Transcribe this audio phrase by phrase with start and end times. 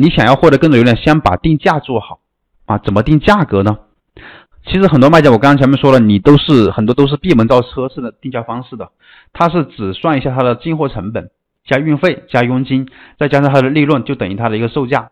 [0.00, 2.20] 你想要获得更多流量，先把定价做好
[2.64, 2.78] 啊。
[2.78, 3.78] 怎么定价格呢？
[4.66, 8.90] 其实很多卖家，我刚刚前面说了，你都是很多都是闭门造车式的定价方式的，
[9.32, 11.30] 它是只算一下它的进货成本
[11.64, 15.10] 加运费加佣金，再加上它的利润，就等于它的一个售价。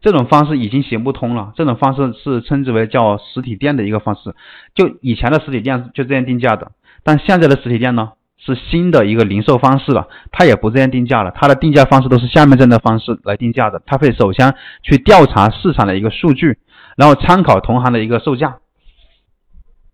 [0.00, 4.34] 这种方式已经行不通了，这种方式是称之为叫实体店的一个方式，
[4.74, 6.72] 就以前的实体店就这样定价的，
[7.02, 16.58] 但现在的实体店呢是新的一个零售方式了，它也不这样定价了，它的定价方式都是下面这样的方式来定价的，它会首先去调查市场的一个数据，
[16.96, 18.56] 然后参考同行的一个售价，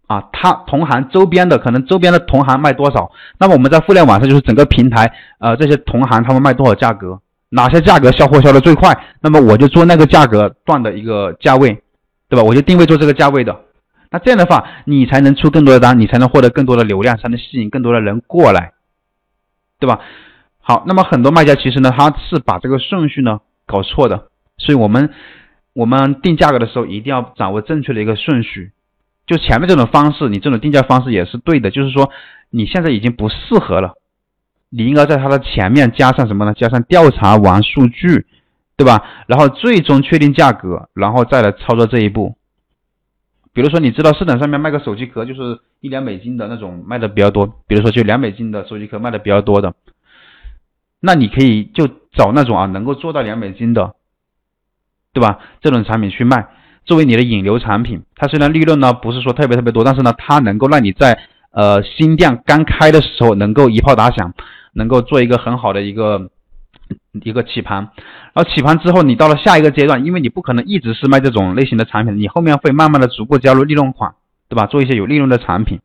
[0.06, 7.20] 啊，它同行周边的可能周边的同行卖多少，那么我们在互联网上就是整个平台，呃，这些同行他们卖多少价格。
[7.55, 11.83] 哪些价格销货销的最快，那么我就做那个价格段的一个价位，
[12.30, 12.42] 对吧？
[12.42, 13.55] 我就定位做这个价位的。
[14.12, 18.73] 那这样的话，你才能出更多的单，你才能获得更多的流量，才能吸引更多的人过来，
[19.80, 20.01] 对吧？
[20.61, 25.11] 好，那么很多卖家其实呢，他是把这个顺序呢搞错的，所以我们
[25.73, 28.70] 我们定价格的时候一定要掌握正确的一个顺序。
[29.27, 32.11] 就前面这种方式，你这种定价方式也是对的，就是说
[32.51, 33.95] 你现在已经不适合了。
[34.69, 36.55] 你应该在它的前面加上什么呢？
[36.55, 38.27] 加上调查完数据，
[38.77, 39.05] 对吧？
[39.27, 42.36] 然后最终确定价格，然后再来操作这一步。
[43.55, 49.75] 比如说，你知道市场上面卖个手机壳就是一两美金的那种卖的比较多，比如说就两美金的手机壳卖的比较多的，
[51.00, 53.95] 那你可以就找那种啊能够做到两美金的，
[55.12, 55.39] 对吧？
[55.61, 56.47] 这种产品去卖，
[56.84, 58.03] 作为你的引流产品。
[58.17, 61.19] 它虽然利润呢不是说特别特别多，但是呢它能够让你在
[61.50, 64.33] 呃新店刚开的时候能够一炮打响。
[64.75, 66.30] 能够做一个很好的一个
[67.22, 67.91] 一个起盘，
[68.33, 74.14] 然后起盘之后，你到了下一个阶段，因为你不可能一直是卖这种类型的产品，你后面会慢慢的逐步加入利润款，
[74.48, 74.66] 对吧？
[74.66, 75.80] 做一些有利润的产品。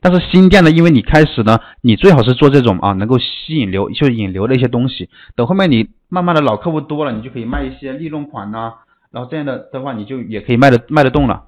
[0.00, 5.08] 但是新店呢，因为你开始呢，你最好是做这种啊，能够吸引流，就引流的一些东西。
[5.36, 8.72] 等后面你慢慢的老客户多了，你就可以卖一些利润款呐，
[9.12, 11.44] 然后这样的的话，你就也可以卖的卖得动了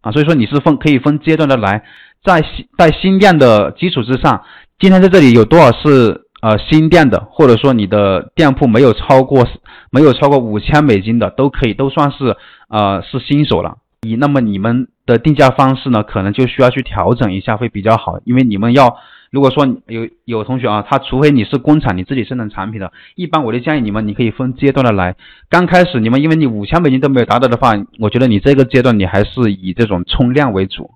[0.00, 0.10] 啊。
[0.10, 1.84] 所以说你是分可以分阶段的来，
[2.24, 4.42] 在新在新店的基础之上，
[4.78, 6.22] 今天在这里有多少是？
[6.40, 9.46] 呃，新店的，或者说你的店铺没有超过
[9.90, 12.36] 没有超过五千美金的，都可以，都算是
[12.68, 13.76] 呃是新手了。
[14.02, 18.18] 你那么你们的定价方式呢，可能就需要去调整一下，会比较好。
[18.24, 18.96] 因为你们要，
[19.30, 25.16] 如果说有有同学啊，他除非你是工厂，你自己生产产品的，一般我就建议你们，你可以分阶段的来。
[25.50, 30.92] 刚开始你们因为你五千美金都没有达到的话，我觉得你这个阶段你还是以这种冲量为主。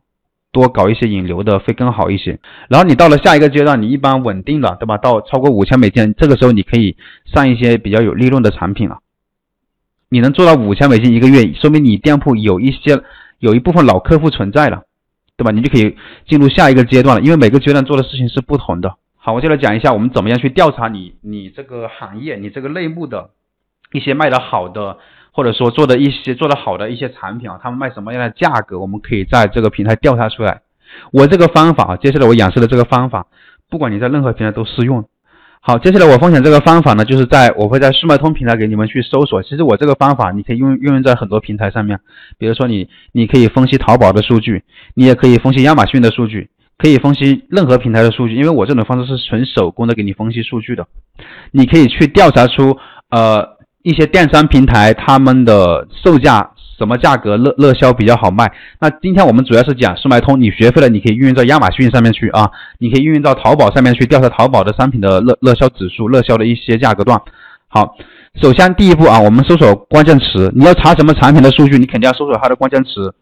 [0.55, 2.39] 多搞一些引流的会更好一些，
[2.69, 4.97] 然后你到了下一个阶段，你一般稳定了，对吧？
[4.97, 8.99] 到超过五千美金，这个时候你可以上一些比较有利润的产品了。
[10.09, 13.03] 你能做到五千美金一个月，说明你店铺有一些
[13.41, 14.85] 有一部分老客户存在了，
[15.37, 15.51] 对吧？
[15.51, 15.97] 你就可以
[16.29, 18.95] 进入下一个阶段了，因为每个阶段做的事情是不同的。
[19.17, 23.31] 好，我就来讲一下我们怎么样去调查你你这个行业你这个类目的
[23.93, 24.99] 一些卖的好的。
[25.35, 30.61] 或者说做的一些做的好的一些产品啊，他们卖什么样的价格，我们可以在这个平台调查出来。
[31.11, 33.27] 我这个方法啊，接下来我演示的这个方法，
[33.69, 35.05] 不管你在任何平台都适用。
[35.61, 39.43] 好，接下来我分享这个方法呢，就是在我会在速卖通平台给你们去搜索。
[39.43, 41.99] 其实我这个方法你可以用运用在很多平台上面，
[42.39, 44.63] 比如说你你可以分析淘宝的数据，
[44.95, 48.35] 你也可以分析亚马逊的数据，可以分析任何平台的数据。
[48.35, 50.87] 因为我这种方式是纯手工的给你分析数据的，
[51.51, 52.79] 你可以去调查出
[53.11, 53.54] 呃。
[53.85, 58.51] 一些电商平台他们的售价什么价格热热销比较好卖？
[58.81, 67.21] 那今天我们主要是讲速卖通，你学会了，你可以运用到亚马逊上面去啊，你可以运用到淘宝上面去调查淘宝的商品的热热销指数、热销的一些价格段。
[67.69, 67.95] 好，
[68.41, 73.15] 首先第一步啊，我们搜索关键词，你要查什么产品的数据，你肯定要搜索它的关键词，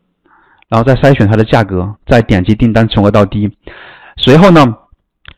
[0.68, 3.50] 然后再筛选它的价格，再点击订单从高到低。
[4.16, 4.64] 随后呢，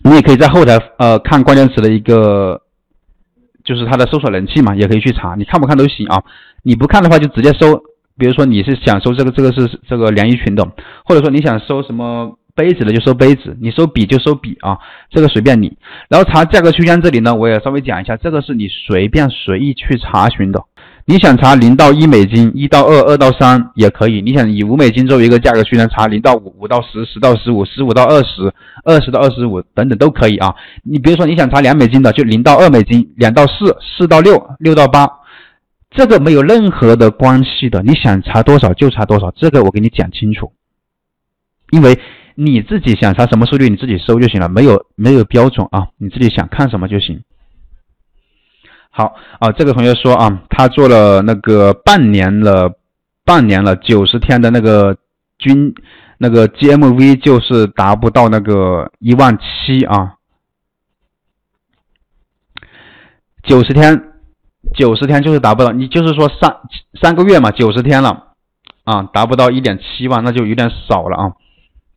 [0.02, 2.60] 你也可以在后台呃看关键词的一个。
[3.64, 6.22] 就是它的搜索人气嘛，也可以去查，你看不看都行啊。
[6.62, 7.82] 你不看的话，就直接搜。
[8.16, 10.64] 比如说你是想搜这个，这个是这个连衣裙的，
[11.04, 14.78] 或者说你想搜什么杯子的，就搜杯子；你搜笔就搜笔啊，
[15.10, 15.76] 这个随便你。
[16.08, 20.62] 然后查价格区间这里呢，我也稍微讲一下，这个是你随便随意去查询的。
[21.06, 24.22] 你想查零到一美金，一到二，二到三也可以。
[24.22, 28.50] 你想以五美金作为一个价格区间查零到五，五到十，十到十五，十五到二十，
[28.84, 30.54] 二十到二十五等等都可以啊。
[30.82, 35.06] 你比如说你想查两美金的，就零到二美金，两到四，四到六，六到八，
[35.90, 37.82] 这个没有任何的关系的。
[37.82, 40.52] 你想查多少就查多少，这个我给你讲清楚。
[41.70, 41.98] 因为
[42.34, 47.20] 你自己想查什么数据，你自己搜就行了，没有没有标准啊，你自己想看什么就行。
[48.96, 52.78] 好啊，这个同学说啊，他做了那个半年了，
[53.24, 54.96] 半年了，九十天的那个
[55.36, 55.74] 均
[56.18, 60.14] 那个 GMV 就是达不到那个一万七啊，
[63.42, 64.12] 九十天
[64.76, 66.56] 九十天就是达不到，你就是说三
[67.02, 68.28] 三个月嘛，九十天了
[68.84, 71.32] 啊，达不到一点七万，那就有点少了啊。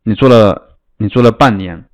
[0.02, 1.84] 你做了，你做了半年，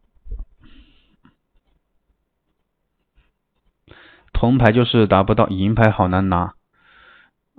[4.45, 6.53] 铜牌就是达不到，银牌好难拿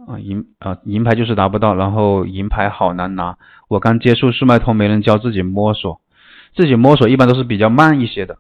[0.08, 3.38] 啊，银啊银牌就是达不到，然后银牌好难拿。
[3.68, 6.00] 我刚接触速卖通，没人教，自己摸索，
[6.56, 8.38] 自己摸索一般都是比较慢一些的。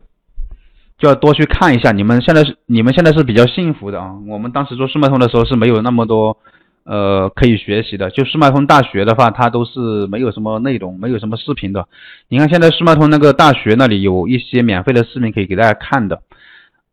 [0.99, 4.13] 就要多去看一下，你们现在是你们现在是比较幸福的啊。
[4.29, 6.37] 我们当时做速卖通的时候是没有那么多
[6.83, 8.11] 呃可以学习的。
[8.11, 11.87] 就速卖通大学的话，它都是没有什么内容，没有什么视频的。
[12.29, 16.21] 你看现在速卖通那个大学那里有一些免费的视频可以给大家看的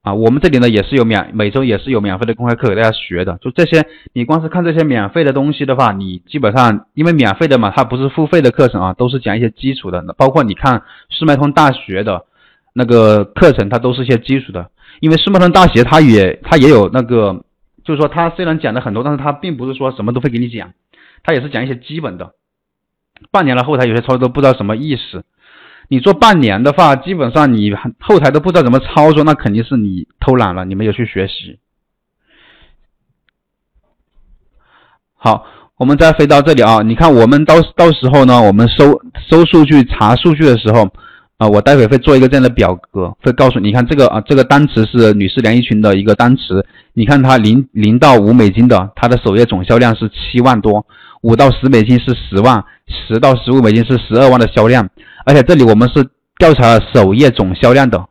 [0.02, 0.14] 啊。
[0.14, 3.38] 我们这里呢也是有免，每周也是有免费的公开课给大家学的。
[3.40, 10.04] 就这些，你光是看这些免费的东西的话，你基本上因为免费的嘛，它不是付费的课程啊，都是讲一些基础的。
[10.16, 12.26] 包括你看速卖通大学的。
[12.75, 14.70] 那个课程它都是一些基础的，
[15.00, 17.44] 因为世贸通大学它也它也有那个，
[17.84, 20.72] 就是说它虽然讲的很多，但是它并不是说什么都会给你讲，
[21.22, 22.32] 它也是讲一些基本的。
[23.31, 25.22] 半年了后台有些操作都不知道什么意思，
[25.93, 31.59] 你做半年的话，基本上你后台都不知道怎么操作，那肯定是你偷懒了，你没有去学习。
[35.17, 35.44] 好，
[35.77, 40.89] 我们再飞到这里啊，你看我们到到时候呢，我们收收数据查数据的时候。
[41.39, 50.87] 啊，我待会会做一个这样的表格，会告诉你看这个啊，这个单词是女士连衣裙的一个单词，你看它零零到五美金的，它的首页总销量是七万多，
[51.23, 54.89] 五到十美金是十万，十到十五美金是十二万的销量，
[55.24, 56.08] 而且这里我们是
[56.38, 58.06] 调查了首页总销量的，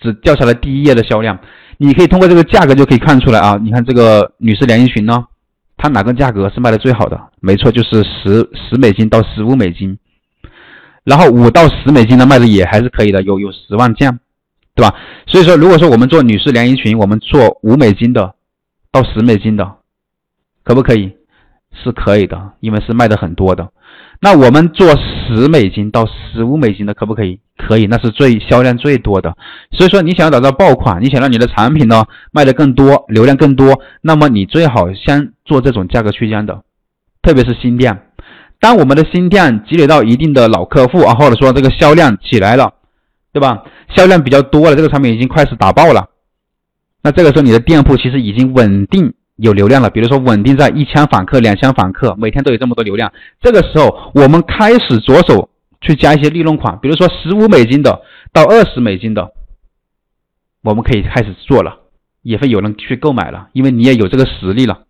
[0.00, 1.38] 只调查了第一页的销量，
[1.78, 5.24] 你可以通过这个价格就可以看出来啊，你看这个女士连衣裙呢，
[5.76, 7.20] 它哪个价格是卖的最好的？
[7.40, 9.98] 没错，就是十十美金到十五美金。
[11.04, 14.20] 然后五到十美金的卖的也还是可以的，有有十万件，
[14.74, 14.94] 对吧？
[15.26, 18.34] 所以说，如果说我们做女士连衣裙，我们做五美金的
[18.92, 19.78] 到十美金的，
[20.62, 21.12] 可不可以？
[21.82, 23.72] 是可以的，因为是卖的很多的。
[24.24, 27.40] 那我们做十美金到十五美金的，可不可以？
[27.58, 29.36] 可以，那是最销量最多的。
[29.72, 36.62] 所以说，你想要打造爆款，你想让你的产品呢卖的更多，流量更多，那么你最好先做这种价格区间的，
[37.20, 38.00] 特别是新店。
[38.60, 42.74] 当我们的新店积累到一定的老客户啊，或者说这个销量起来了，
[43.32, 43.64] 对吧？
[43.96, 46.10] 销量比较多了，这个产品已经开始打爆了，
[47.02, 53.12] 那这个时候你的店铺其实已经稳定有流量了，比如说稳定在一千访客、两千访客，每天都有这么多流量。
[53.40, 55.50] 这个时候我们开始着手
[55.80, 58.02] 去加一些利润款，比如说十五美金的
[58.32, 59.32] 到二十美金的，
[60.62, 61.80] 我们可以开始做了，
[62.22, 64.84] 也会有人去购买了，因为你也有这个实力了。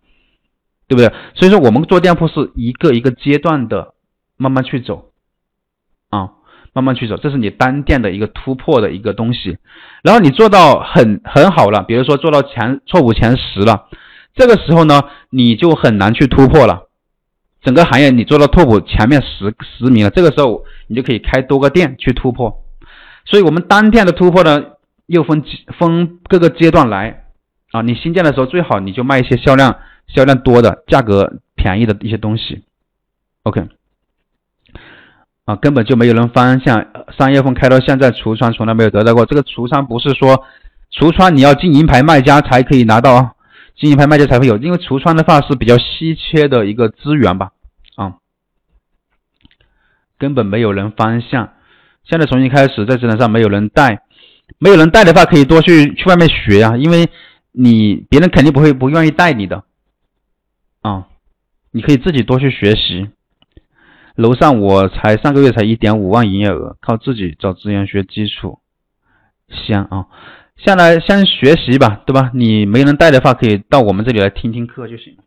[0.85, 1.11] 对不对？
[1.33, 3.93] 所以说我们做店铺是一个一个阶段的
[4.35, 5.11] 慢慢去走
[6.09, 6.31] 啊，
[6.73, 9.57] 慢慢去走，这是你单店的一个突破的一个东西。
[10.03, 13.85] 然后你做到很很好了，比如说做到前错误前十了，
[14.35, 16.87] 这个时候呢，你就很难去突破了。
[17.61, 22.63] 整个行业你做到 top 前面十十名了，这个时候你就可以开多个店去突破。
[23.25, 24.63] 所以我们单店的突破呢，
[25.05, 25.43] 又分
[25.77, 27.25] 分各个阶段来
[27.71, 27.81] 啊。
[27.81, 29.75] 你新建的时候最好你就卖一些销量。
[30.05, 32.65] 销量多的、价格便宜的一些东西
[33.43, 33.69] ，OK，
[35.45, 36.85] 啊，根本就没有人方向。
[37.17, 39.25] 三月份开到现在，橱窗从来没有得到过。
[39.25, 40.43] 这个橱窗不是说
[40.91, 43.31] 橱窗你要进银牌卖家才可以拿到啊，
[43.75, 47.51] 进银拍卖家才会有，因为橱窗的话是比较稀缺的一个资源吧，
[47.95, 48.17] 啊，
[50.17, 51.53] 根本没有人方向。
[52.03, 54.03] 现在重新开始，在职场上没有人带，
[54.59, 57.09] 没有人带的话，可以多去去外面学啊，因为
[57.51, 59.63] 你别人肯定不会不愿意带你的。
[60.81, 61.07] 啊，
[61.71, 63.09] 你可以自己多去学习。
[64.15, 68.59] 楼上我才上个月才一点五万营业额，靠自己找资源学基础，
[69.49, 70.05] 香啊！
[70.65, 72.31] 下来先学习吧，对吧？
[72.33, 75.22] 你没人带的话，可以到我们这里来听听课就行了。